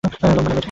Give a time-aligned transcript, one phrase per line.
[0.03, 0.51] লম্বা না বেঁটে?